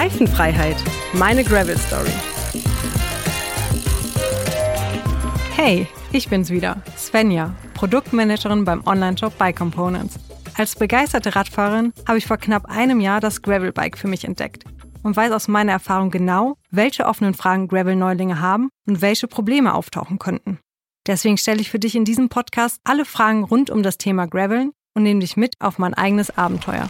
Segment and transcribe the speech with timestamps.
[0.00, 0.78] Reifenfreiheit.
[1.12, 2.08] Meine Gravel Story.
[5.54, 10.18] Hey, ich bin's wieder, Svenja, Produktmanagerin beim Online-Shop Bike Components.
[10.56, 14.64] Als begeisterte Radfahrerin habe ich vor knapp einem Jahr das Gravelbike für mich entdeckt
[15.02, 20.18] und weiß aus meiner Erfahrung genau, welche offenen Fragen Gravel-Neulinge haben und welche Probleme auftauchen
[20.18, 20.60] könnten.
[21.06, 24.72] Deswegen stelle ich für dich in diesem Podcast alle Fragen rund um das Thema Graveln
[24.94, 26.88] und nehme dich mit auf mein eigenes Abenteuer.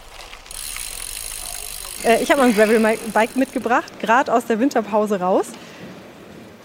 [2.03, 5.47] Äh, ich habe mein Gravel-Bike mitgebracht, gerade aus der Winterpause raus.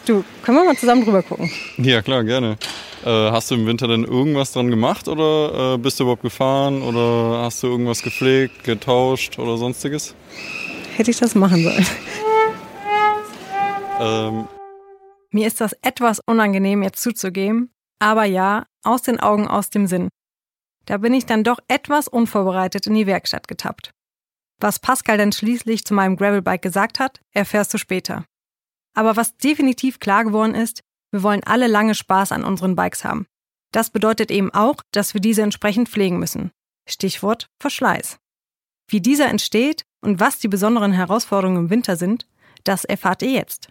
[0.06, 1.50] Du, können wir mal zusammen drüber gucken?
[1.78, 2.56] Ja, klar, gerne.
[3.04, 6.82] Äh, hast du im Winter denn irgendwas dran gemacht oder äh, bist du überhaupt gefahren
[6.82, 10.14] oder hast du irgendwas gepflegt, getauscht oder sonstiges?
[10.96, 11.86] Hätte ich das machen sollen.
[14.00, 14.48] Ähm.
[15.30, 20.08] Mir ist das etwas unangenehm jetzt zuzugeben, aber ja, aus den Augen, aus dem Sinn.
[20.86, 23.90] Da bin ich dann doch etwas unvorbereitet in die Werkstatt getappt.
[24.60, 28.24] Was Pascal dann schließlich zu meinem Gravelbike gesagt hat, erfährst du später.
[28.94, 30.80] Aber was definitiv klar geworden ist,
[31.12, 33.26] wir wollen alle lange Spaß an unseren Bikes haben.
[33.72, 36.50] Das bedeutet eben auch, dass wir diese entsprechend pflegen müssen.
[36.88, 38.18] Stichwort Verschleiß.
[38.88, 42.26] Wie dieser entsteht und was die besonderen Herausforderungen im Winter sind,
[42.64, 43.68] das erfahrt ihr jetzt.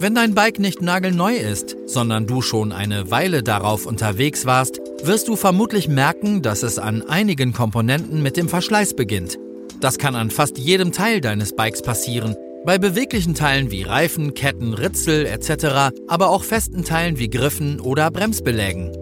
[0.00, 5.26] Wenn dein Bike nicht nagelneu ist, sondern du schon eine Weile darauf unterwegs warst, wirst
[5.26, 9.38] du vermutlich merken, dass es an einigen Komponenten mit dem Verschleiß beginnt.
[9.80, 12.36] Das kann an fast jedem Teil deines Bikes passieren.
[12.64, 18.12] Bei beweglichen Teilen wie Reifen, Ketten, Ritzel etc., aber auch festen Teilen wie Griffen oder
[18.12, 18.92] Bremsbelägen.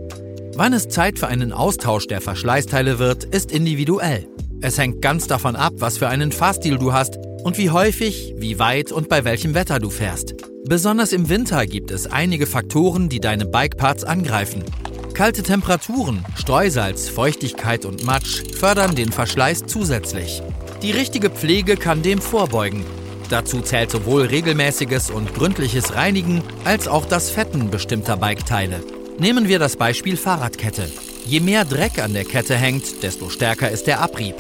[0.55, 4.27] Wann es Zeit für einen Austausch der Verschleißteile wird, ist individuell.
[4.63, 8.59] Es hängt ganz davon ab, was für einen Fahrstil du hast und wie häufig, wie
[8.59, 10.35] weit und bei welchem Wetter du fährst.
[10.65, 14.65] Besonders im Winter gibt es einige Faktoren, die deine Bikeparts angreifen.
[15.15, 20.43] Kalte Temperaturen, Streusalz, Feuchtigkeit und Matsch fördern den Verschleiß zusätzlich.
[20.83, 22.85] Die richtige Pflege kann dem vorbeugen.
[23.31, 28.81] Dazu zählt sowohl regelmäßiges und gründliches Reinigen als auch das Fetten bestimmter Biketeile.
[29.21, 30.91] Nehmen wir das Beispiel Fahrradkette.
[31.25, 34.35] Je mehr Dreck an der Kette hängt, desto stärker ist der Abrieb.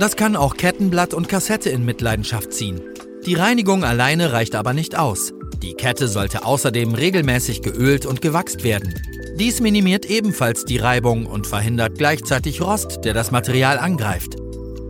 [0.00, 2.80] Das kann auch Kettenblatt und Kassette in Mitleidenschaft ziehen.
[3.26, 5.34] Die Reinigung alleine reicht aber nicht aus.
[5.62, 8.94] Die Kette sollte außerdem regelmäßig geölt und gewachst werden.
[9.38, 14.36] Dies minimiert ebenfalls die Reibung und verhindert gleichzeitig Rost, der das Material angreift.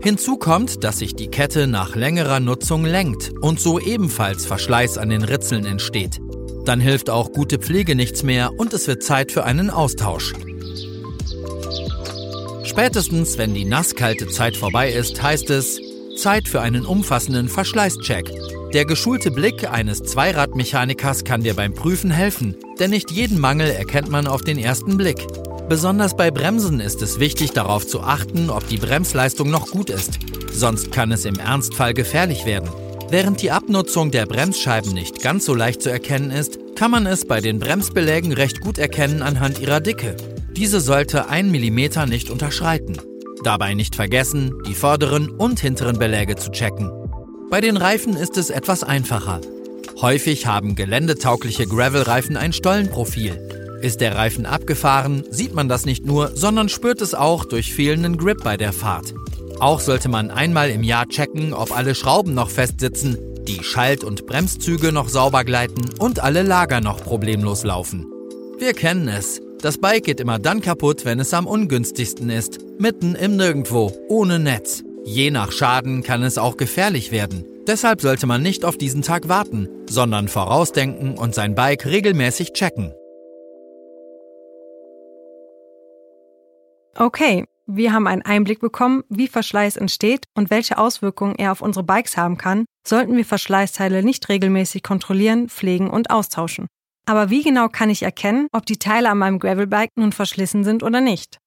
[0.00, 5.08] Hinzu kommt, dass sich die Kette nach längerer Nutzung lenkt und so ebenfalls Verschleiß an
[5.08, 6.20] den Ritzeln entsteht.
[6.64, 10.34] Dann hilft auch gute Pflege nichts mehr und es wird Zeit für einen Austausch.
[12.70, 15.80] Spätestens, wenn die nasskalte Zeit vorbei ist, heißt es
[16.16, 18.30] Zeit für einen umfassenden Verschleißcheck.
[18.72, 24.08] Der geschulte Blick eines Zweiradmechanikers kann dir beim Prüfen helfen, denn nicht jeden Mangel erkennt
[24.08, 25.26] man auf den ersten Blick.
[25.68, 30.20] Besonders bei Bremsen ist es wichtig darauf zu achten, ob die Bremsleistung noch gut ist.
[30.52, 32.70] Sonst kann es im Ernstfall gefährlich werden.
[33.10, 37.24] Während die Abnutzung der Bremsscheiben nicht ganz so leicht zu erkennen ist, kann man es
[37.24, 40.14] bei den Bremsbelägen recht gut erkennen anhand ihrer Dicke.
[40.60, 42.98] Diese sollte 1 mm nicht unterschreiten.
[43.44, 46.92] Dabei nicht vergessen, die vorderen und hinteren Beläge zu checken.
[47.48, 49.40] Bei den Reifen ist es etwas einfacher.
[50.02, 53.40] Häufig haben geländetaugliche Gravel-Reifen ein Stollenprofil.
[53.80, 58.18] Ist der Reifen abgefahren, sieht man das nicht nur, sondern spürt es auch durch fehlenden
[58.18, 59.14] Grip bei der Fahrt.
[59.60, 63.16] Auch sollte man einmal im Jahr checken, ob alle Schrauben noch festsitzen,
[63.48, 68.12] die Schalt- und Bremszüge noch sauber gleiten und alle Lager noch problemlos laufen.
[68.58, 69.40] Wir kennen es.
[69.62, 74.38] Das Bike geht immer dann kaputt, wenn es am ungünstigsten ist, mitten im Nirgendwo, ohne
[74.38, 74.82] Netz.
[75.04, 77.44] Je nach Schaden kann es auch gefährlich werden.
[77.66, 82.94] Deshalb sollte man nicht auf diesen Tag warten, sondern vorausdenken und sein Bike regelmäßig checken.
[86.96, 91.84] Okay, wir haben einen Einblick bekommen, wie Verschleiß entsteht und welche Auswirkungen er auf unsere
[91.84, 96.66] Bikes haben kann, sollten wir Verschleißteile nicht regelmäßig kontrollieren, pflegen und austauschen.
[97.10, 100.84] Aber wie genau kann ich erkennen, ob die Teile an meinem Gravelbike nun verschlissen sind
[100.84, 101.38] oder nicht?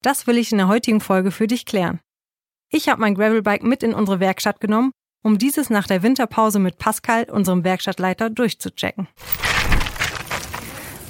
[0.00, 2.00] Das will ich in der heutigen Folge für dich klären.
[2.70, 6.78] Ich habe mein Gravelbike mit in unsere Werkstatt genommen, um dieses nach der Winterpause mit
[6.78, 9.08] Pascal, unserem Werkstattleiter, durchzuchecken.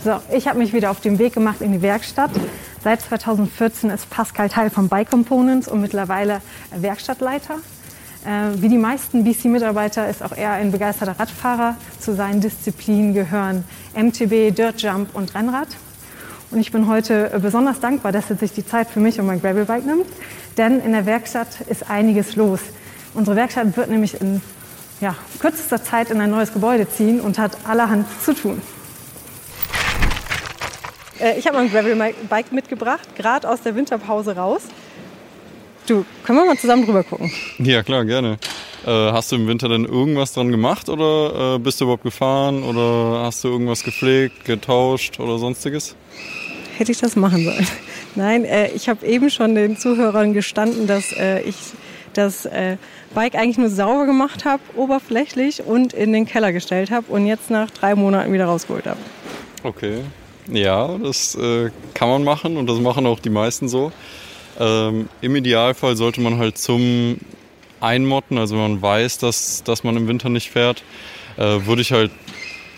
[0.03, 2.33] So, ich habe mich wieder auf den Weg gemacht in die Werkstatt.
[2.83, 6.43] Seit 2014 ist Pascal Teil von Bike Components und mittlerweile
[6.75, 7.61] Werkstattleiter.
[8.25, 11.77] Äh, wie die meisten BC-Mitarbeiter ist auch er ein begeisterter Radfahrer.
[11.99, 13.65] Zu seinen Disziplinen gehören
[13.95, 15.69] MTB, Dirt Jump und Rennrad.
[16.51, 19.41] Und ich bin heute besonders dankbar, dass er sich die Zeit für mich und mein
[19.41, 20.07] Gravelbike nimmt,
[20.59, 22.61] denn in der Werkstatt ist einiges los.
[23.15, 24.43] Unsere Werkstatt wird nämlich in
[25.01, 28.61] ja, kürzester Zeit in ein neues Gebäude ziehen und hat allerhand zu tun.
[31.21, 34.63] Äh, ich habe mein Gravelbike mitgebracht, gerade aus der Winterpause raus.
[35.91, 37.33] Du, können wir mal zusammen drüber gucken?
[37.59, 38.39] Ja, klar, gerne.
[38.87, 42.63] Äh, hast du im Winter denn irgendwas dran gemacht oder äh, bist du überhaupt gefahren
[42.63, 45.97] oder hast du irgendwas gepflegt, getauscht oder sonstiges?
[46.79, 47.67] Hätte ich das machen sollen.
[48.15, 51.57] Nein, äh, ich habe eben schon den Zuhörern gestanden, dass äh, ich
[52.13, 52.77] das äh,
[53.13, 57.51] Bike eigentlich nur sauber gemacht habe, oberflächlich und in den Keller gestellt habe und jetzt
[57.51, 59.01] nach drei Monaten wieder rausgeholt habe.
[59.65, 60.03] Okay.
[60.47, 63.91] Ja, das äh, kann man machen und das machen auch die meisten so.
[64.61, 67.17] Ähm, Im Idealfall sollte man halt zum
[67.81, 70.85] Einmotten, also wenn man weiß, dass, dass man im Winter nicht fährt,
[71.39, 72.11] äh, würde ich halt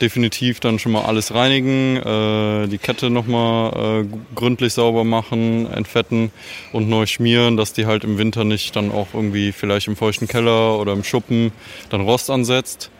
[0.01, 6.31] definitiv dann schon mal alles reinigen, äh, die Kette nochmal äh, gründlich sauber machen, entfetten
[6.73, 10.29] und neu schmieren, dass die halt im Winter nicht dann auch irgendwie vielleicht im feuchten
[10.29, 11.53] Keller oder im Schuppen
[11.91, 12.91] dann Rost ansetzt.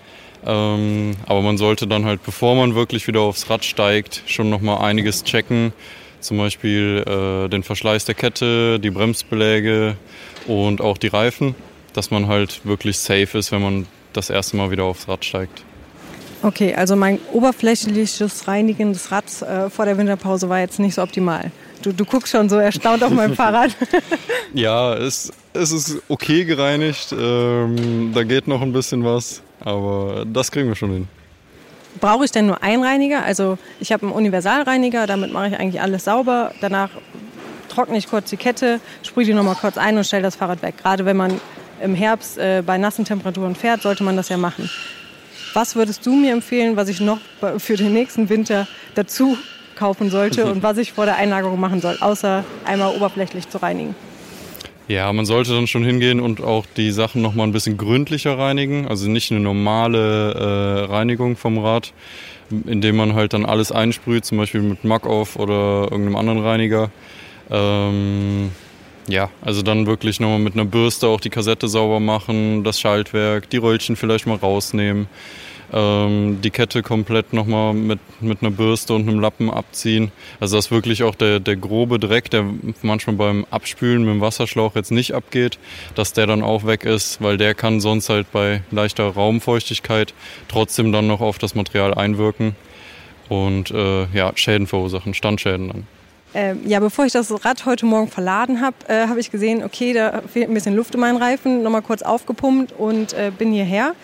[0.45, 4.79] Ähm, aber man sollte dann halt, bevor man wirklich wieder aufs Rad steigt, schon nochmal
[4.85, 5.73] einiges checken.
[6.23, 9.97] Zum Beispiel äh, den Verschleiß der Kette, die Bremsbeläge
[10.47, 11.55] und auch die Reifen,
[11.93, 15.65] dass man halt wirklich safe ist, wenn man das erste Mal wieder aufs Rad steigt.
[16.45, 21.03] Okay, also mein oberflächliches Reinigen des Rads äh, vor der Winterpause war jetzt nicht so
[21.03, 21.51] optimal.
[21.83, 23.77] Du, du guckst schon so erstaunt auf mein Fahrrad.
[24.55, 27.13] ja, es, es ist okay gereinigt.
[27.13, 31.09] Ähm, da geht noch ein bisschen was, aber das kriegen wir schon hin.
[32.01, 33.23] Brauche ich denn nur einen Reiniger?
[33.23, 36.53] Also ich habe einen Universalreiniger, damit mache ich eigentlich alles sauber.
[36.61, 36.91] Danach
[37.69, 40.77] trockne ich kurz die Kette, sprühe die nochmal kurz ein und stelle das Fahrrad weg.
[40.83, 41.41] Gerade wenn man
[41.83, 44.71] im Herbst äh, bei nassen Temperaturen fährt, sollte man das ja machen.
[45.55, 47.19] Was würdest du mir empfehlen, was ich noch
[47.59, 49.37] für den nächsten Winter dazu
[49.77, 53.95] kaufen sollte und was ich vor der Einlagerung machen soll, außer einmal oberflächlich zu reinigen?
[54.89, 58.37] Ja, man sollte dann schon hingehen und auch die Sachen noch mal ein bisschen gründlicher
[58.37, 58.89] reinigen.
[58.89, 61.93] Also nicht eine normale äh, Reinigung vom Rad,
[62.67, 66.91] indem man halt dann alles einsprüht, zum Beispiel mit Mack-Off oder irgendeinem anderen Reiniger.
[67.51, 68.51] Ähm,
[69.09, 73.51] ja, also dann wirklich nochmal mit einer Bürste auch die Kassette sauber machen, das Schaltwerk,
[73.51, 75.09] die Röllchen vielleicht mal rausnehmen,
[75.73, 80.13] ähm, die Kette komplett nochmal mit, mit einer Bürste und einem Lappen abziehen.
[80.41, 82.45] Also dass wirklich auch der, der grobe Dreck, der
[82.83, 85.59] manchmal beim Abspülen mit dem Wasserschlauch jetzt nicht abgeht,
[85.95, 90.15] dass der dann auch weg ist, weil der kann sonst halt bei leichter Raumfeuchtigkeit
[90.49, 92.55] trotzdem dann noch auf das Material einwirken
[93.29, 95.87] und äh, ja, Schäden verursachen, Standschäden dann.
[96.35, 99.93] Äh, ja, bevor ich das Rad heute Morgen verladen habe, äh, habe ich gesehen, okay,
[99.93, 103.95] da fehlt ein bisschen Luft in meinen Reifen, nochmal kurz aufgepumpt und äh, bin hierher.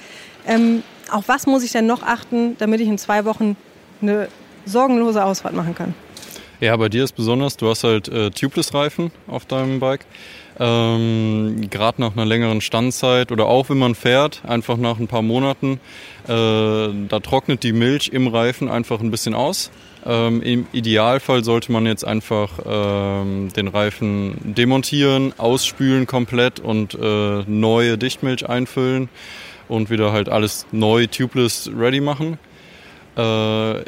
[0.47, 3.57] Ähm, auf was muss ich denn noch achten, damit ich in zwei Wochen
[4.01, 4.29] eine
[4.65, 5.95] sorgenlose Ausfahrt machen kann?
[6.61, 10.05] Ja, bei dir ist besonders, du hast halt äh, Tubeless-Reifen auf deinem Bike.
[10.59, 15.23] Ähm, Gerade nach einer längeren Standzeit oder auch wenn man fährt, einfach nach ein paar
[15.23, 15.79] Monaten,
[16.25, 19.71] äh, da trocknet die Milch im Reifen einfach ein bisschen aus.
[20.05, 27.45] Ähm, Im Idealfall sollte man jetzt einfach ähm, den Reifen demontieren, ausspülen komplett und äh,
[27.47, 29.09] neue Dichtmilch einfüllen
[29.69, 32.39] und wieder halt alles neu tubeless ready machen.
[33.17, 33.81] Äh,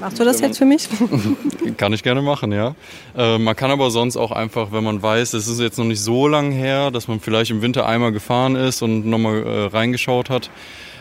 [0.00, 0.88] Machst du das jetzt für mich?
[1.76, 2.76] kann ich gerne machen, ja.
[3.16, 6.00] Äh, man kann aber sonst auch einfach, wenn man weiß, es ist jetzt noch nicht
[6.00, 10.30] so lang her, dass man vielleicht im Winter einmal gefahren ist und nochmal äh, reingeschaut
[10.30, 10.50] hat,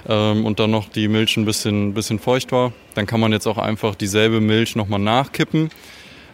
[0.08, 3.48] ähm, und dann noch die Milch ein bisschen, bisschen feucht war, dann kann man jetzt
[3.48, 5.70] auch einfach dieselbe Milch nochmal nachkippen.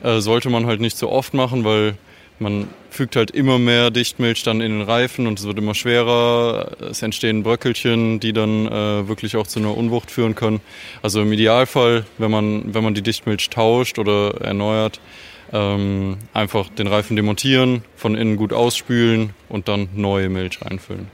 [0.03, 1.95] Äh, sollte man halt nicht so oft machen, weil
[2.39, 6.71] man fügt halt immer mehr Dichtmilch dann in den Reifen und es wird immer schwerer.
[6.89, 10.61] Es entstehen Bröckelchen, die dann äh, wirklich auch zu einer Unwucht führen können.
[11.01, 14.99] Also im Idealfall, wenn man, wenn man die Dichtmilch tauscht oder erneuert,
[15.51, 21.07] ähm, einfach den Reifen demontieren, von innen gut ausspülen und dann neue Milch reinfüllen.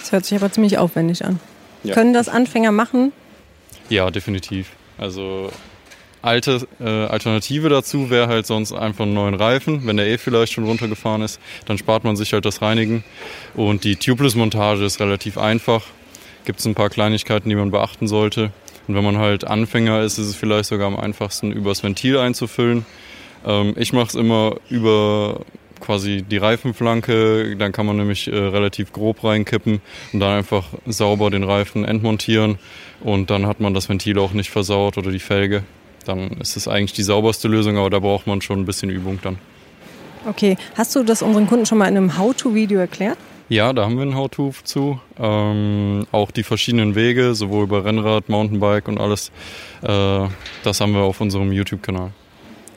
[0.00, 1.40] Das hört sich aber ziemlich aufwendig an.
[1.82, 1.94] Ja.
[1.94, 3.12] Können das Anfänger machen?
[3.88, 4.70] Ja, definitiv.
[4.98, 5.50] Also
[6.24, 9.86] alte äh, Alternative dazu wäre halt sonst einfach einen neuen Reifen.
[9.86, 13.04] Wenn der eh vielleicht schon runtergefahren ist, dann spart man sich halt das Reinigen.
[13.54, 15.82] Und die Tubeless-Montage ist relativ einfach.
[16.44, 18.50] Gibt es ein paar Kleinigkeiten, die man beachten sollte.
[18.86, 22.84] Und wenn man halt Anfänger ist, ist es vielleicht sogar am einfachsten, übers Ventil einzufüllen.
[23.46, 25.40] Ähm, ich mache es immer über
[25.80, 29.80] quasi die Reifenflanke, dann kann man nämlich äh, relativ grob reinkippen
[30.12, 32.58] und dann einfach sauber den Reifen entmontieren
[33.00, 35.62] und dann hat man das Ventil auch nicht versaut oder die Felge.
[36.04, 39.18] Dann ist es eigentlich die sauberste Lösung, aber da braucht man schon ein bisschen Übung
[39.22, 39.38] dann.
[40.26, 43.18] Okay, hast du das unseren Kunden schon mal in einem How-To-Video erklärt?
[43.50, 44.98] Ja, da haben wir ein How-To zu.
[45.18, 49.30] Ähm, auch die verschiedenen Wege, sowohl über Rennrad, Mountainbike und alles,
[49.82, 50.26] äh,
[50.62, 52.10] das haben wir auf unserem YouTube-Kanal.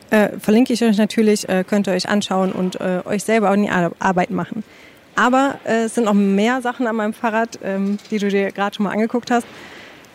[0.09, 3.53] Äh, verlinke ich euch natürlich, äh, könnt ihr euch anschauen und äh, euch selber auch
[3.53, 4.63] in die Arbeit machen.
[5.15, 8.75] Aber äh, es sind noch mehr Sachen an meinem Fahrrad, ähm, die du dir gerade
[8.75, 9.47] schon mal angeguckt hast.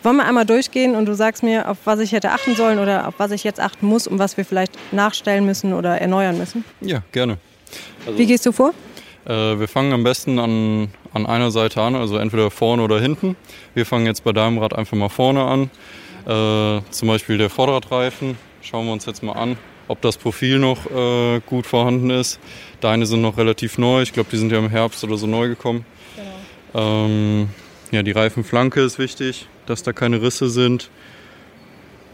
[0.03, 3.09] Wollen wir einmal durchgehen und du sagst mir, auf was ich hätte achten sollen oder
[3.09, 6.65] auf was ich jetzt achten muss und was wir vielleicht nachstellen müssen oder erneuern müssen?
[6.81, 7.39] Ja, gerne.
[8.05, 8.73] Also, Wie gehst du vor?
[9.25, 13.37] Äh, wir fangen am besten an, an einer Seite an, also entweder vorne oder hinten.
[13.75, 15.71] Wir fangen jetzt bei deinem Rad einfach mal vorne an.
[16.27, 18.37] Äh, zum Beispiel der Vorderradreifen.
[18.61, 19.57] Schauen wir uns jetzt mal an,
[19.89, 22.41] ob das Profil noch äh, gut vorhanden ist.
[22.81, 24.03] Deine sind noch relativ neu.
[24.03, 25.85] Ich glaube, die sind ja im Herbst oder so neu gekommen.
[26.73, 27.07] Genau.
[27.07, 27.49] Ähm,
[27.93, 30.91] ja, die Reifenflanke ist wichtig, dass da keine Risse sind.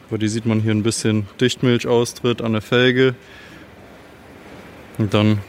[0.09, 3.15] Aber die sieht man hier ein bisschen Dichtmilchaustritt an der Felge.
[4.97, 5.41] Und dann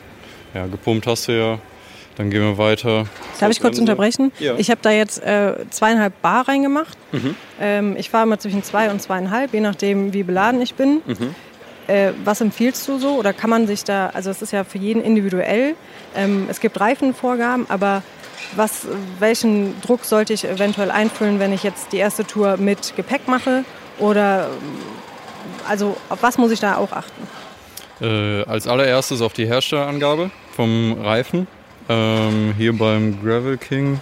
[0.54, 1.60] ja, gepumpt hast du ja.
[2.18, 3.06] Dann gehen wir weiter.
[3.40, 4.34] Darf ich kurz unterbrechen?
[4.40, 4.56] Ja.
[4.58, 6.98] Ich habe da jetzt äh, zweieinhalb Bar reingemacht.
[7.14, 7.36] Mhm.
[7.62, 11.02] Ähm, ich fahre immer zwischen zwei und zweieinhalb, je nachdem, wie beladen ich bin.
[11.06, 11.36] Mhm.
[11.88, 13.16] Äh, was empfiehlst du so?
[13.16, 15.76] Oder kann man sich da, also es ist ja für jeden individuell.
[16.16, 18.04] Ähm, es gibt Reifenvorgaben, aber
[18.56, 18.88] was,
[19.20, 23.64] welchen Druck sollte ich eventuell einfüllen, wenn ich jetzt die erste Tour mit Gepäck mache?
[24.00, 24.50] Oder
[25.68, 27.28] also auf was muss ich da auch achten?
[28.02, 31.48] Äh, als allererstes auf die Herstellerangabe vom Reifen.
[31.90, 34.00] Ähm, hier beim Gravel King,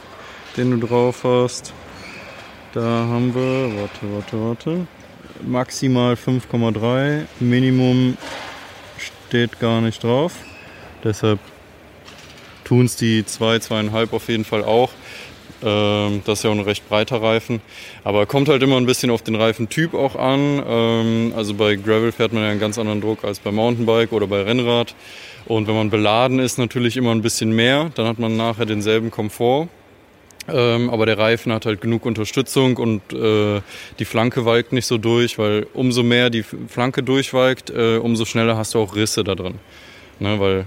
[0.56, 1.74] den du drauf hast.
[2.74, 4.88] Da haben wir, warte, warte, warte.
[5.42, 7.26] Maximal 5,3.
[7.40, 8.18] Minimum
[8.98, 10.34] steht gar nicht drauf.
[11.04, 11.40] Deshalb
[12.68, 14.92] tun es die 2, 2,5 auf jeden Fall auch.
[15.64, 17.62] Ähm, das ist ja auch ein recht breiter Reifen.
[18.04, 20.62] Aber kommt halt immer ein bisschen auf den Reifentyp auch an.
[20.68, 24.28] Ähm, also bei Gravel fährt man ja einen ganz anderen Druck als bei Mountainbike oder
[24.28, 24.96] bei Rennrad.
[25.46, 27.90] Und wenn man beladen ist, natürlich immer ein bisschen mehr.
[27.96, 29.70] Dann hat man nachher denselben Komfort.
[30.50, 33.62] Ähm, aber der Reifen hat halt genug Unterstützung und äh,
[34.00, 38.56] die Flanke walkt nicht so durch, weil umso mehr die Flanke durchwalkt, äh, umso schneller
[38.56, 39.56] hast du auch Risse da drin.
[40.20, 40.66] Ne, weil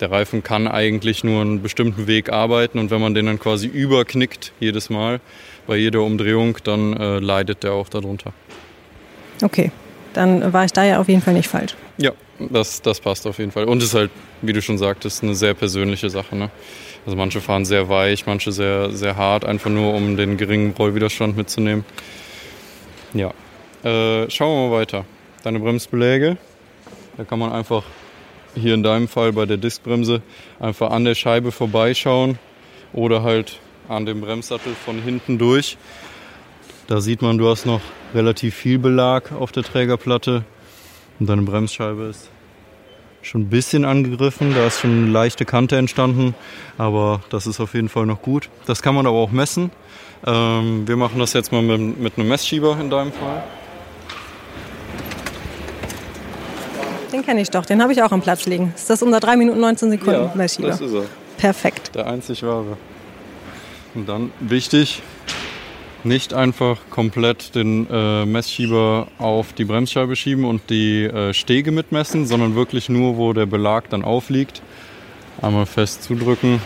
[0.00, 3.66] der Reifen kann eigentlich nur einen bestimmten Weg arbeiten und wenn man den dann quasi
[3.66, 5.20] überknickt jedes Mal
[5.66, 8.32] bei jeder Umdrehung, dann äh, leidet der auch darunter.
[9.42, 9.70] Okay,
[10.12, 11.74] dann war ich da ja auf jeden Fall nicht falsch.
[11.96, 13.64] Ja, das, das passt auf jeden Fall.
[13.64, 14.10] Und ist halt,
[14.42, 16.36] wie du schon sagtest, eine sehr persönliche Sache.
[16.36, 16.50] Ne?
[17.06, 21.36] Also manche fahren sehr weich, manche sehr, sehr hart, einfach nur um den geringen Rollwiderstand
[21.36, 21.84] mitzunehmen.
[23.12, 23.28] Ja,
[23.84, 25.04] äh, schauen wir mal weiter.
[25.42, 26.36] Deine Bremsbeläge,
[27.16, 27.84] da kann man einfach
[28.54, 30.22] hier in deinem Fall bei der Diskbremse
[30.60, 32.38] einfach an der Scheibe vorbeischauen
[32.92, 33.58] oder halt
[33.88, 35.76] an dem Bremssattel von hinten durch.
[36.86, 37.80] Da sieht man, du hast noch
[38.14, 40.44] relativ viel Belag auf der Trägerplatte
[41.18, 42.30] und deine Bremsscheibe ist
[43.22, 44.54] schon ein bisschen angegriffen.
[44.54, 46.34] Da ist schon eine leichte Kante entstanden,
[46.78, 48.50] aber das ist auf jeden Fall noch gut.
[48.66, 49.70] Das kann man aber auch messen.
[50.26, 53.42] Ähm, wir machen das jetzt mal mit, mit einem Messschieber in deinem Fall.
[57.14, 58.72] Den kenne ich doch, den habe ich auch am Platz liegen.
[58.74, 60.66] Ist das unter 3 Minuten 19 Sekunden ja, Messchieber?
[60.66, 61.04] das ist er.
[61.38, 61.94] Perfekt.
[61.94, 62.76] Der einzig wahre.
[63.94, 65.00] Und dann wichtig,
[66.02, 72.26] nicht einfach komplett den äh, Messschieber auf die Bremsscheibe schieben und die äh, Stege mitmessen,
[72.26, 74.60] sondern wirklich nur, wo der Belag dann aufliegt.
[75.40, 76.60] Einmal fest zudrücken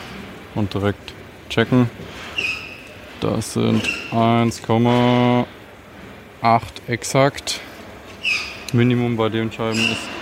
[0.54, 1.12] und direkt
[1.50, 1.90] checken.
[3.20, 5.44] Das sind 1,8
[6.86, 7.60] exakt.
[8.72, 10.17] Minimum bei den Scheiben ist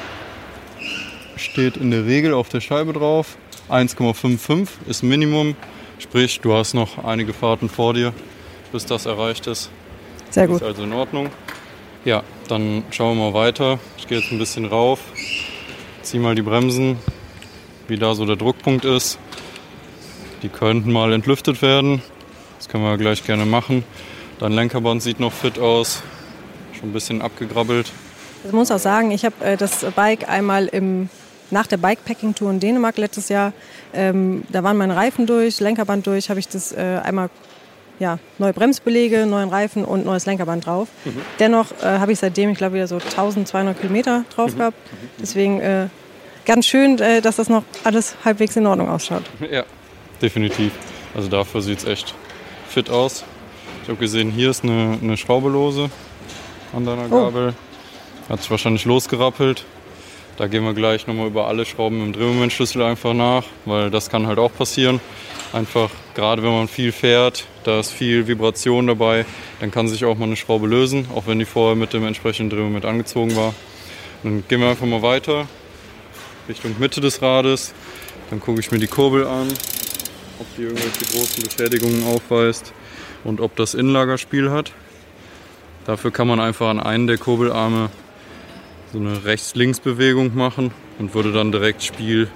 [1.36, 3.36] steht in der Regel auf der Scheibe drauf.
[3.68, 5.56] 1,55 ist Minimum,
[5.98, 8.12] sprich du hast noch einige Fahrten vor dir,
[8.72, 9.70] bis das erreicht ist.
[10.30, 10.56] Sehr gut.
[10.56, 11.30] Ist also in Ordnung.
[12.04, 13.78] Ja, dann schauen wir mal weiter.
[13.98, 15.00] Ich gehe jetzt ein bisschen rauf,
[16.02, 16.98] ziehe mal die Bremsen,
[17.88, 19.18] wie da so der Druckpunkt ist.
[20.42, 22.02] Die könnten mal entlüftet werden.
[22.58, 23.84] Das können wir gleich gerne machen.
[24.38, 26.02] Dein Lenkerband sieht noch fit aus,
[26.78, 27.90] schon ein bisschen abgegrabbelt.
[28.44, 31.08] Ich muss auch sagen, ich habe äh, das Bike einmal im
[31.50, 33.52] nach der Bikepacking-Tour in Dänemark letztes Jahr,
[33.92, 37.30] ähm, da waren meine Reifen durch, Lenkerband durch, habe ich das äh, einmal
[37.98, 40.88] ja, neue Bremsbelege, neuen Reifen und neues Lenkerband drauf.
[41.04, 41.22] Mhm.
[41.38, 44.58] Dennoch äh, habe ich seitdem, ich glaube, wieder so 1200 Kilometer drauf mhm.
[44.58, 44.76] gehabt.
[45.18, 45.88] Deswegen äh,
[46.44, 49.24] ganz schön, äh, dass das noch alles halbwegs in Ordnung ausschaut.
[49.50, 49.64] Ja,
[50.20, 50.72] definitiv.
[51.14, 52.14] Also dafür sieht es echt
[52.68, 53.24] fit aus.
[53.82, 55.90] Ich habe gesehen, hier ist eine, eine Schraube lose
[56.74, 57.24] an deiner oh.
[57.24, 57.54] Gabel.
[58.28, 59.64] Hat sich wahrscheinlich losgerappelt.
[60.36, 64.26] Da gehen wir gleich nochmal über alle Schrauben im Drehmomentschlüssel einfach nach, weil das kann
[64.26, 65.00] halt auch passieren.
[65.54, 69.24] Einfach, gerade wenn man viel fährt, da ist viel Vibration dabei,
[69.60, 72.50] dann kann sich auch mal eine Schraube lösen, auch wenn die vorher mit dem entsprechenden
[72.50, 73.54] Drehmoment angezogen war.
[74.22, 75.48] Dann gehen wir einfach mal weiter
[76.50, 77.72] Richtung Mitte des Rades.
[78.28, 79.48] Dann gucke ich mir die Kurbel an,
[80.38, 82.74] ob die irgendwelche großen Beschädigungen aufweist
[83.24, 84.72] und ob das Innenlagerspiel hat.
[85.86, 87.88] Dafür kann man einfach an einen der Kurbelarme
[88.96, 92.28] so eine Rechts-Links-Bewegung machen und würde dann direkt Spiel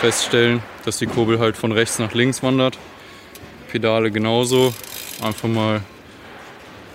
[0.00, 2.78] feststellen, dass die Kurbel halt von rechts nach links wandert.
[3.70, 4.74] Pedale genauso.
[5.22, 5.82] Einfach mal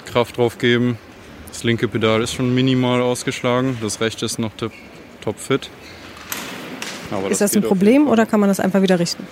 [0.05, 0.97] Kraft drauf geben.
[1.47, 5.69] Das linke Pedal ist schon minimal ausgeschlagen, das rechte ist noch top fit.
[7.09, 9.25] Aber ist das, das ein Problem oder kann man das einfach wieder richten?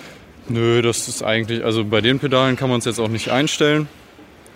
[0.48, 3.88] Nö, das ist eigentlich, also bei den Pedalen kann man es jetzt auch nicht einstellen.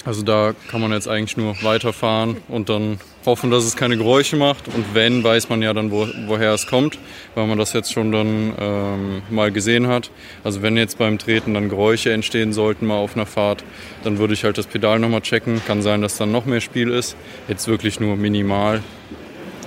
[0.09, 4.37] Also da kann man jetzt eigentlich nur weiterfahren und dann hoffen, dass es keine Geräusche
[4.37, 4.67] macht.
[4.69, 6.99] Und wenn, weiß man ja dann, wo, woher es kommt,
[7.35, 10.11] weil man das jetzt schon dann ähm, mal gesehen hat.
[10.45, 13.65] Also wenn jetzt beim Treten dann Geräusche entstehen sollten mal auf einer Fahrt,
[14.03, 15.61] dann würde ich halt das Pedal nochmal checken.
[15.67, 17.15] Kann sein, dass dann noch mehr Spiel ist.
[17.47, 18.83] Jetzt wirklich nur minimal.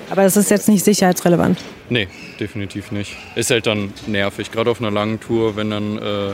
[0.10, 1.60] Aber das ist jetzt nicht sicherheitsrelevant?
[1.90, 2.08] Nee,
[2.40, 3.16] definitiv nicht.
[3.36, 6.34] Ist halt dann nervig, gerade auf einer langen Tour, wenn dann äh,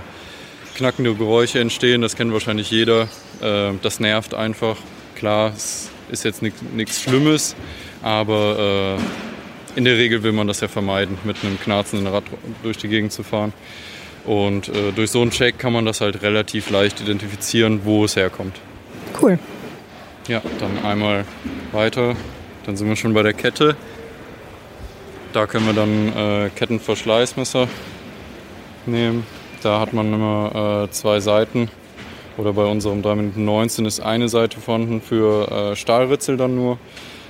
[0.77, 3.09] knackende Geräusche entstehen, das kennt wahrscheinlich jeder.
[3.41, 4.77] Äh, das nervt einfach.
[5.15, 7.55] Klar, es ist jetzt nichts Schlimmes,
[8.03, 8.97] aber
[9.75, 12.23] äh, in der Regel will man das ja vermeiden, mit einem knarzenden Rad
[12.61, 13.53] durch die Gegend zu fahren.
[14.23, 18.15] Und äh, durch so einen Check kann man das halt relativ leicht identifizieren, wo es
[18.15, 18.55] herkommt.
[19.19, 19.39] Cool.
[20.27, 21.25] Ja, dann einmal
[21.71, 22.15] weiter.
[22.65, 23.75] Dann sind wir schon bei der Kette.
[25.33, 27.67] Da können wir dann Kettenverschleißmesser
[28.85, 29.25] nehmen.
[29.63, 31.69] Da hat man immer äh, zwei Seiten.
[32.37, 36.77] Oder bei unserem 3 Minuten 19 ist eine Seite vorhanden für äh, Stahlritzel dann nur.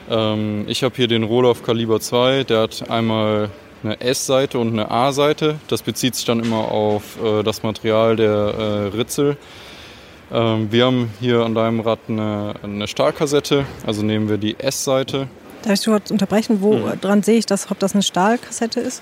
[0.09, 2.43] Ähm, ich habe hier den Rohloff Kaliber 2.
[2.43, 3.49] Der hat einmal
[3.83, 5.55] eine S-Seite und eine A-Seite.
[5.67, 9.37] Das bezieht sich dann immer auf äh, das Material der äh, Ritzel.
[10.31, 15.27] Ähm, wir haben hier an deinem Rad eine, eine Stahlkassette, also nehmen wir die S-Seite.
[15.63, 16.61] Darf ich kurz unterbrechen?
[16.61, 17.23] Woran mhm.
[17.23, 19.01] sehe ich das, ob das eine Stahlkassette ist?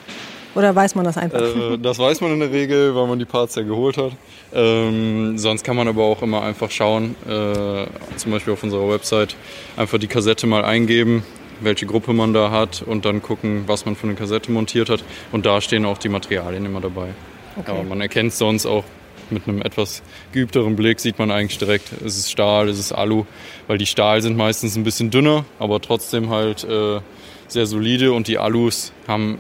[0.56, 1.40] Oder weiß man das einfach?
[1.40, 4.14] Äh, das weiß man in der Regel, weil man die Parts ja geholt hat.
[4.54, 7.86] Ähm, sonst kann man aber auch immer einfach schauen, äh,
[8.16, 9.36] zum Beispiel auf unserer Website,
[9.76, 11.24] einfach die Kassette mal eingeben,
[11.60, 15.04] welche Gruppe man da hat und dann gucken, was man für eine Kassette montiert hat.
[15.32, 17.10] Und da stehen auch die Materialien immer dabei.
[17.58, 17.72] Okay.
[17.72, 18.84] Aber man erkennt sonst auch
[19.30, 23.26] mit einem etwas geübteren Blick sieht man eigentlich direkt, ist es Stahl, ist es Alu,
[23.68, 27.00] weil die Stahl sind meistens ein bisschen dünner, aber trotzdem halt äh,
[27.48, 29.40] sehr solide und die Alus haben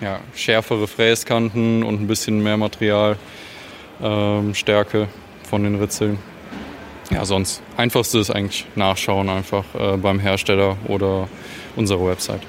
[0.00, 3.18] ja, schärfere Fräskanten und ein bisschen mehr Materialstärke
[4.98, 5.08] ähm,
[5.48, 6.18] von den Ritzeln.
[7.10, 11.28] Ja, sonst einfachste ist eigentlich nachschauen einfach äh, beim Hersteller oder
[11.76, 12.42] unserer Website.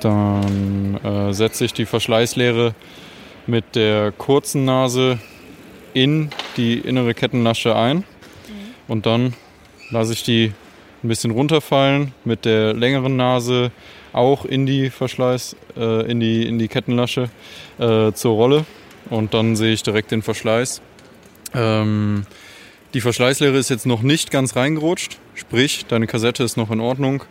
[0.00, 2.74] Dann äh, setze ich die Verschleißlehre
[3.46, 5.18] mit der kurzen Nase
[5.92, 7.98] in die innere Kettenlasche ein.
[7.98, 8.04] Mhm.
[8.88, 9.34] Und dann
[9.90, 10.52] lasse ich die
[11.02, 13.70] ein bisschen runterfallen mit der längeren Nase
[14.14, 17.30] auch in die Verschleiß, äh, in, die, in die Kettenlasche
[17.78, 18.64] äh, zur Rolle.
[19.10, 20.80] Und dann sehe ich direkt den Verschleiß.
[21.54, 22.24] Ähm,
[22.94, 27.24] die Verschleißlehre ist jetzt noch nicht ganz reingerutscht, sprich, deine Kassette ist noch in Ordnung.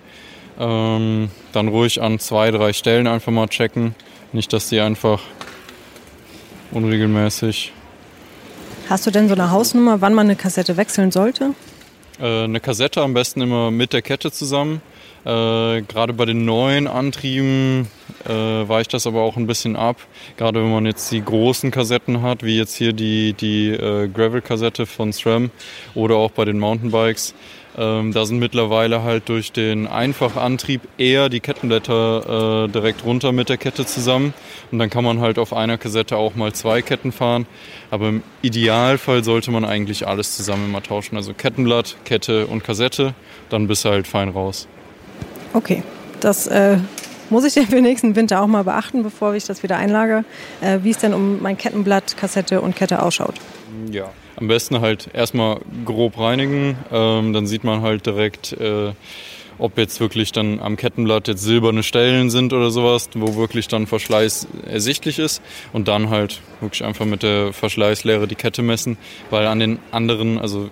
[0.59, 3.95] Ähm, dann ruhig an zwei, drei Stellen einfach mal checken.
[4.33, 5.21] Nicht, dass die einfach
[6.71, 7.71] unregelmäßig
[8.89, 11.51] Hast du denn so eine Hausnummer, wann man eine Kassette wechseln sollte?
[12.19, 14.81] Äh, eine Kassette am besten immer mit der Kette zusammen.
[15.25, 17.87] Äh, Gerade bei den neuen Antrieben
[18.25, 19.97] äh, weicht das aber auch ein bisschen ab.
[20.37, 24.85] Gerade wenn man jetzt die großen Kassetten hat, wie jetzt hier die, die äh, Gravel-Kassette
[24.85, 25.51] von SRAM
[25.95, 27.33] oder auch bei den Mountainbikes,
[27.75, 33.49] ähm, da sind mittlerweile halt durch den Einfachantrieb eher die Kettenblätter äh, direkt runter mit
[33.49, 34.33] der Kette zusammen.
[34.71, 37.47] Und dann kann man halt auf einer Kassette auch mal zwei Ketten fahren.
[37.89, 41.15] Aber im Idealfall sollte man eigentlich alles zusammen immer tauschen.
[41.15, 43.15] Also Kettenblatt, Kette und Kassette.
[43.49, 44.67] Dann bist du halt fein raus.
[45.53, 45.83] Okay,
[46.19, 46.77] das äh,
[47.29, 50.25] muss ich ja für nächsten Winter auch mal beachten, bevor ich das wieder einlage,
[50.61, 53.35] äh, wie es denn um mein Kettenblatt, Kassette und Kette ausschaut.
[53.91, 58.93] Ja, am besten halt erstmal grob reinigen, ähm, dann sieht man halt direkt, äh,
[59.59, 63.85] ob jetzt wirklich dann am Kettenblatt jetzt silberne Stellen sind oder sowas, wo wirklich dann
[63.85, 68.97] Verschleiß ersichtlich ist und dann halt wirklich einfach mit der Verschleißlehre die Kette messen,
[69.29, 70.69] weil an den anderen, also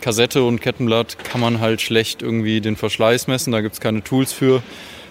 [0.00, 4.02] Kassette und Kettenblatt kann man halt schlecht irgendwie den Verschleiß messen, da gibt es keine
[4.02, 4.62] Tools für.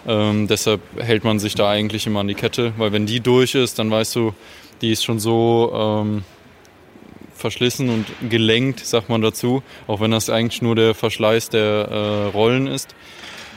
[0.07, 3.55] Ähm, deshalb hält man sich da eigentlich immer an die Kette, weil wenn die durch
[3.55, 4.33] ist, dann weißt du,
[4.81, 6.23] die ist schon so ähm,
[7.35, 12.25] verschlissen und gelenkt, sagt man dazu, auch wenn das eigentlich nur der Verschleiß der äh,
[12.27, 12.95] Rollen ist,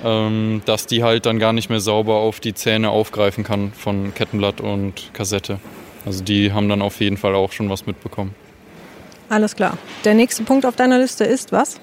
[0.04, 4.14] ähm, dass die halt dann gar nicht mehr sauber auf die Zähne aufgreifen kann von
[4.14, 5.60] Kettenblatt und Kassette.
[6.04, 8.34] Also die haben dann auf jeden Fall auch schon was mitbekommen.
[9.32, 9.78] Alles klar.
[10.04, 11.80] Der nächste Punkt auf deiner Liste ist was?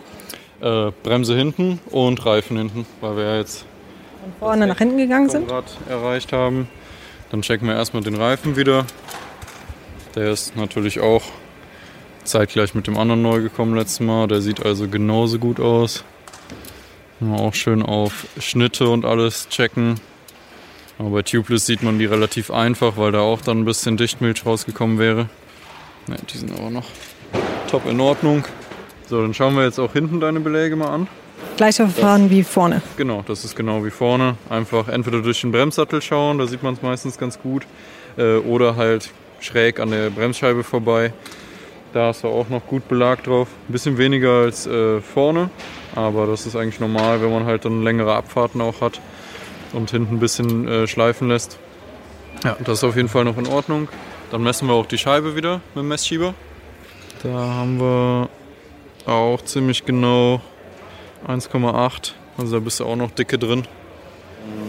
[0.61, 3.65] Äh, Bremse hinten und Reifen hinten, weil wir jetzt
[4.21, 5.49] von vorne nach hinten gegangen sind.
[5.49, 6.67] Rad erreicht haben.
[7.31, 8.85] Dann checken wir erstmal den Reifen wieder.
[10.13, 11.23] Der ist natürlich auch
[12.23, 14.27] zeitgleich mit dem anderen neu gekommen letztes Mal.
[14.27, 16.03] Der sieht also genauso gut aus.
[17.33, 19.99] Auch schön auf Schnitte und alles checken.
[20.99, 24.45] Aber bei Tubeless sieht man die relativ einfach, weil da auch dann ein bisschen Dichtmilch
[24.45, 25.29] rausgekommen wäre.
[26.05, 26.85] Ne, die sind aber noch
[27.69, 28.43] top in Ordnung.
[29.07, 31.07] So, dann schauen wir jetzt auch hinten deine Beläge mal an.
[31.57, 32.81] Gleiche Verfahren wie vorne.
[32.97, 34.35] Genau, das ist genau wie vorne.
[34.49, 37.65] Einfach entweder durch den Bremssattel schauen, da sieht man es meistens ganz gut.
[38.17, 41.13] Äh, oder halt schräg an der Bremsscheibe vorbei.
[41.93, 43.47] Da ist er auch noch gut Belag drauf.
[43.67, 45.49] Ein bisschen weniger als äh, vorne,
[45.95, 49.01] aber das ist eigentlich normal, wenn man halt dann längere Abfahrten auch hat
[49.73, 51.57] und hinten ein bisschen äh, schleifen lässt.
[52.43, 53.89] Ja, das ist auf jeden Fall noch in Ordnung.
[54.31, 56.35] Dann messen wir auch die Scheibe wieder mit dem Messschieber.
[57.23, 58.29] Da haben wir
[59.05, 60.41] auch ziemlich genau
[61.27, 62.13] 1,8.
[62.37, 63.67] Also da bist du auch noch dicke drin.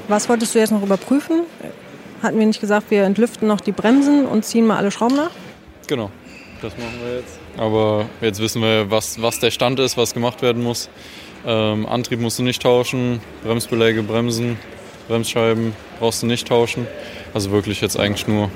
[0.09, 1.43] Was wolltest du jetzt noch überprüfen?
[2.23, 5.31] Hatten wir nicht gesagt, wir entlüften noch die Bremsen und ziehen mal alle Schrauben nach?
[5.87, 6.11] Genau,
[6.61, 7.39] das machen wir jetzt.
[7.57, 10.91] Aber jetzt wissen wir, was, was der Stand ist, was gemacht werden muss.
[11.47, 14.59] Ähm, Antrieb musst du nicht tauschen, Bremsbeläge, Bremsen,
[15.09, 16.87] Bremsscheiben brauchst du nicht tauschen.
[17.33, 18.51] Also wirklich jetzt eigentlich nur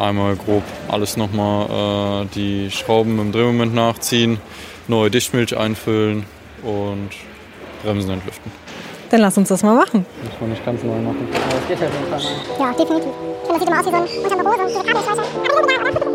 [0.00, 4.38] einmal grob alles nochmal äh, die Schrauben im Drehmoment nachziehen,
[4.88, 6.24] neue Dichtmilch einfüllen
[6.62, 7.10] und
[7.82, 8.50] Bremsen entlüften.
[9.10, 10.06] Dann lass uns das mal machen.
[10.22, 11.28] Muss man nicht ganz neu machen.
[11.32, 12.72] Das geht ja auf jeden Fall mal.
[12.72, 13.10] Ja, definitiv.
[13.42, 13.96] Und das sieht immer aus wie so
[16.04, 16.09] ein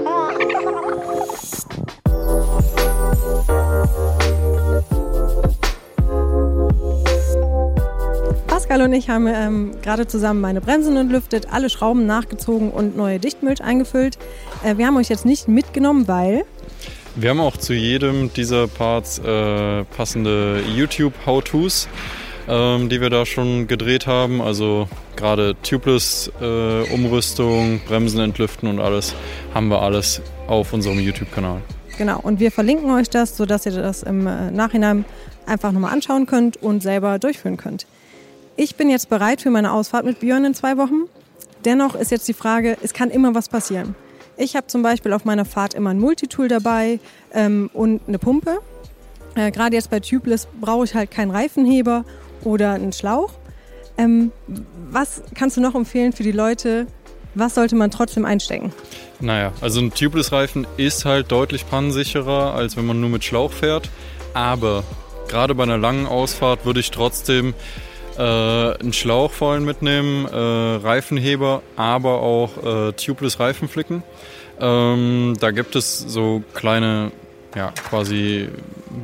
[8.76, 13.20] Pascal und ich haben ähm, gerade zusammen meine Bremsen entlüftet, alle Schrauben nachgezogen und neue
[13.20, 14.18] Dichtmilch eingefüllt.
[14.66, 16.44] Äh, wir haben euch jetzt nicht mitgenommen, weil
[17.16, 21.88] Wir haben auch zu jedem dieser Parts äh, passende YouTube-How-Tos,
[22.50, 24.42] ähm, die wir da schon gedreht haben.
[24.42, 29.16] Also gerade Tubeless-Umrüstung, Bremsen entlüften und alles
[29.54, 31.62] haben wir alles auf unserem YouTube-Kanal.
[31.98, 35.06] Genau, und wir verlinken euch das, sodass ihr das im äh, Nachhinein
[35.46, 37.88] einfach nochmal anschauen könnt und selber durchführen könnt.
[38.58, 41.10] Ich bin jetzt bereit für meine Ausfahrt mit Björn in zwei Wochen.
[41.66, 43.96] Dennoch ist jetzt die Frage, es kann immer was passieren.
[44.38, 47.00] Ich habe zum Beispiel auf meiner Fahrt immer ein Multitool dabei
[47.34, 48.60] ähm, und eine Pumpe.
[49.36, 52.06] Äh, Gerade jetzt bei Tubeless brauche ich halt keinen Reifenheber
[52.44, 53.34] oder einen Schlauch.
[53.98, 54.32] Ähm,
[54.90, 56.88] was kannst du noch empfehlen für die Leute?
[57.34, 58.72] Was sollte man trotzdem einstecken?
[59.20, 63.90] Naja, also ein Tubeless-Reifen ist halt deutlich pannensicherer, als wenn man nur mit Schlauch fährt.
[64.34, 64.84] Aber
[65.28, 67.54] gerade bei einer langen Ausfahrt würde ich trotzdem
[68.18, 74.04] äh, einen Schlauch allem mitnehmen, äh, Reifenheber, aber auch äh, Tubeless Reifenflicken.
[74.60, 77.12] Ähm, da gibt es so kleine,
[77.56, 78.50] ja, quasi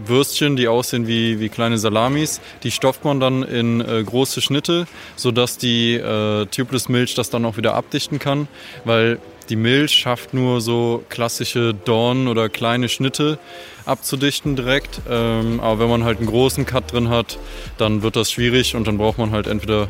[0.05, 2.41] Würstchen, die aussehen wie, wie kleine Salamis.
[2.63, 7.45] Die stopft man dann in äh, große Schnitte, sodass die äh, Tubeless Milch das dann
[7.45, 8.47] auch wieder abdichten kann,
[8.85, 9.19] weil
[9.49, 13.37] die Milch schafft nur so klassische Dornen oder kleine Schnitte
[13.85, 15.01] abzudichten direkt.
[15.09, 17.37] Ähm, aber wenn man halt einen großen Cut drin hat,
[17.77, 19.87] dann wird das schwierig und dann braucht man halt entweder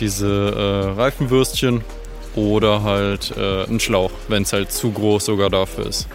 [0.00, 1.82] diese äh, Reifenwürstchen
[2.34, 6.08] oder halt äh, einen Schlauch, wenn es halt zu groß sogar dafür ist.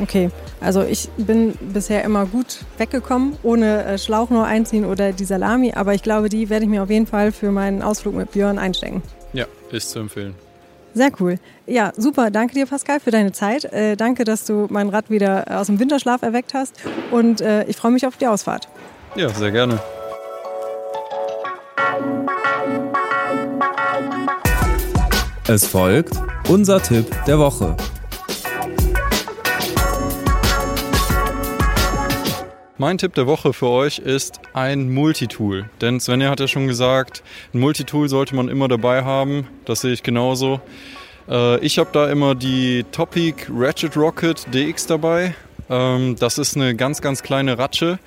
[0.00, 5.24] Okay, also ich bin bisher immer gut weggekommen, ohne äh, Schlauch nur einziehen oder die
[5.24, 8.32] Salami, aber ich glaube, die werde ich mir auf jeden Fall für meinen Ausflug mit
[8.32, 9.02] Björn einstecken.
[9.32, 10.34] Ja, ist zu empfehlen.
[10.94, 11.36] Sehr cool.
[11.66, 12.30] Ja, super.
[12.30, 13.64] Danke dir, Pascal, für deine Zeit.
[13.64, 16.74] Äh, danke, dass du mein Rad wieder aus dem Winterschlaf erweckt hast.
[17.10, 18.68] Und äh, ich freue mich auf die Ausfahrt.
[19.14, 19.78] Ja, sehr gerne.
[25.48, 26.14] Es folgt
[26.48, 27.76] unser Tipp der Woche.
[32.82, 35.70] Mein Tipp der Woche für euch ist ein Multitool.
[35.80, 37.22] Denn Svenja hat ja schon gesagt,
[37.54, 39.46] ein Multitool sollte man immer dabei haben.
[39.64, 40.60] Das sehe ich genauso.
[41.28, 45.36] Äh, ich habe da immer die Topic Ratchet Rocket DX dabei.
[45.70, 48.00] Ähm, das ist eine ganz, ganz kleine Ratsche,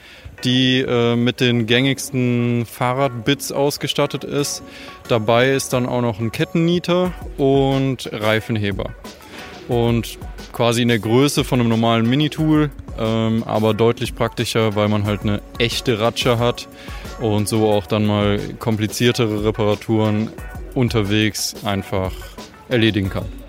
[0.44, 4.62] die äh, mit den gängigsten Fahrradbits ausgestattet ist.
[5.08, 8.90] Dabei ist dann auch noch ein Kettennieter und Reifenheber.
[9.70, 10.20] Und
[10.56, 15.24] quasi in der Größe von einem normalen Minitool, ähm, aber deutlich praktischer, weil man halt
[15.24, 16.70] eine echte Ratsche hat
[17.20, 20.30] und so auch dann mal kompliziertere Reparaturen
[20.74, 22.14] unterwegs einfach
[22.70, 23.45] erledigen kann.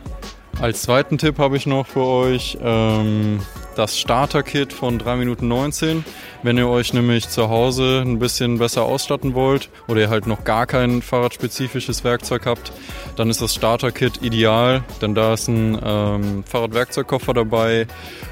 [0.61, 3.41] Als zweiten Tipp habe ich noch für euch ähm,
[3.77, 6.03] das Starter-Kit von 3 Minuten 19.
[6.43, 10.45] Wenn ihr euch nämlich zu Hause ein bisschen besser ausstatten wollt oder ihr halt noch
[10.45, 12.73] gar kein fahrradspezifisches Werkzeug habt,
[13.17, 17.87] dann ist das Starter-Kit ideal, denn da ist ein ähm, Fahrradwerkzeugkoffer dabei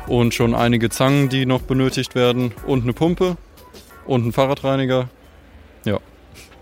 [0.07, 3.37] und schon einige Zangen, die noch benötigt werden und eine Pumpe
[4.07, 5.11] und ein Fahrradreiniger.
[5.85, 5.99] Ja,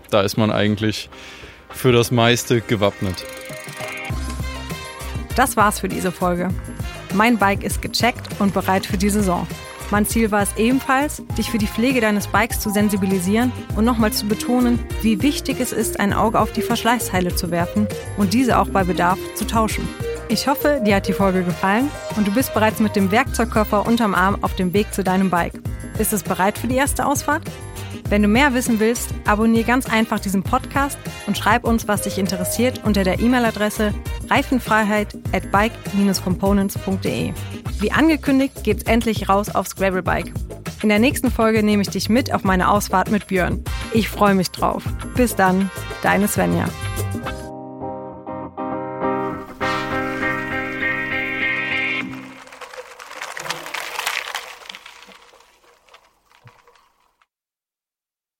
[0.09, 1.09] da ist man eigentlich
[1.69, 3.25] für das meiste gewappnet.
[5.35, 6.49] Das war's für diese Folge.
[7.13, 9.47] Mein Bike ist gecheckt und bereit für die Saison.
[9.91, 14.11] Mein Ziel war es ebenfalls, dich für die Pflege deines Bikes zu sensibilisieren und nochmal
[14.11, 18.57] zu betonen, wie wichtig es ist, ein Auge auf die Verschleißteile zu werfen und diese
[18.57, 19.87] auch bei Bedarf zu tauschen.
[20.29, 24.15] Ich hoffe, dir hat die Folge gefallen und du bist bereits mit dem Werkzeugkoffer unterm
[24.15, 25.53] Arm auf dem Weg zu deinem Bike.
[25.99, 27.43] Ist es bereit für die erste Ausfahrt?
[28.09, 32.17] Wenn du mehr wissen willst, abonniere ganz einfach diesen Podcast und schreib uns, was dich
[32.17, 33.93] interessiert, unter der E-Mail-Adresse
[34.29, 37.33] reifenfreiheit at bike-components.de.
[37.79, 40.33] Wie angekündigt geht's endlich raus aufs Gravelbike.
[40.81, 43.63] In der nächsten Folge nehme ich dich mit auf meine Ausfahrt mit Björn.
[43.93, 44.83] Ich freue mich drauf.
[45.15, 46.65] Bis dann, deine Svenja.